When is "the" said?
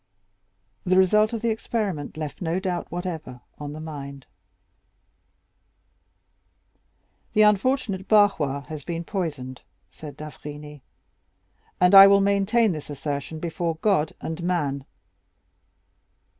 0.83-0.97, 1.43-1.51, 3.73-3.79, 7.33-7.43